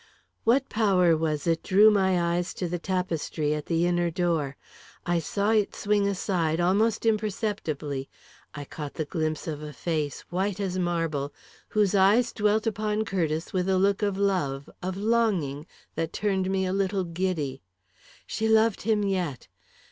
What 0.45 0.67
power 0.67 1.15
was 1.15 1.45
it 1.45 1.61
drew 1.61 1.91
my 1.91 2.19
eyes 2.19 2.55
to 2.55 2.67
the 2.67 2.79
tapestry 2.79 3.53
at 3.53 3.67
the 3.67 3.85
inner 3.85 4.09
door? 4.09 4.57
I 5.05 5.19
saw 5.19 5.51
it 5.51 5.75
swing 5.75 6.07
aside, 6.07 6.59
almost 6.59 7.05
imperceptibly; 7.05 8.09
I 8.55 8.65
caught 8.65 8.95
the 8.95 9.05
glimpse 9.05 9.45
of 9.47 9.61
a 9.61 9.71
face, 9.71 10.21
white 10.31 10.59
as 10.59 10.79
marble, 10.79 11.35
whose 11.69 11.93
eyes 11.93 12.33
dwelt 12.33 12.65
upon 12.65 13.05
Curtiss 13.05 13.53
with 13.53 13.69
a 13.69 13.77
look 13.77 14.01
of 14.01 14.17
love, 14.17 14.67
of 14.81 14.97
longing, 14.97 15.67
that 15.93 16.13
turned 16.13 16.49
me 16.49 16.65
a 16.65 16.73
little 16.73 17.03
giddy. 17.03 17.61
She 18.25 18.47
loved 18.49 18.81
him 18.81 19.03
yet! 19.03 19.47